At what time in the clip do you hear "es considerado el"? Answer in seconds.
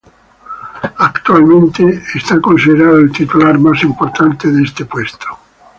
2.17-3.11